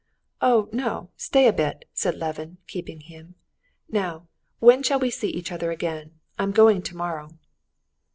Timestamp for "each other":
5.29-5.69